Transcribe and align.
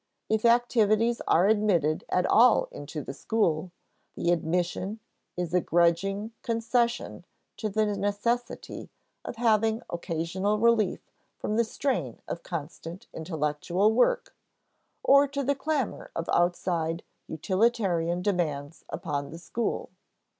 If 0.29 0.45
activities 0.45 1.21
are 1.27 1.45
admitted 1.47 2.05
at 2.09 2.25
all 2.25 2.67
into 2.71 3.03
the 3.03 3.13
school, 3.13 3.71
the 4.15 4.31
admission 4.31 4.99
is 5.37 5.53
a 5.53 5.61
grudging 5.61 6.31
concession 6.41 7.23
to 7.57 7.69
the 7.69 7.85
necessity 7.95 8.89
of 9.23 9.35
having 9.35 9.83
occasional 9.91 10.57
relief 10.57 11.01
from 11.37 11.55
the 11.55 11.63
strain 11.63 12.19
of 12.27 12.41
constant 12.41 13.05
intellectual 13.13 13.93
work, 13.93 14.35
or 15.03 15.27
to 15.27 15.43
the 15.43 15.53
clamor 15.53 16.09
of 16.15 16.27
outside 16.33 17.03
utilitarian 17.27 18.23
demands 18.23 18.83
upon 18.89 19.29
the 19.29 19.37
school. 19.37 19.91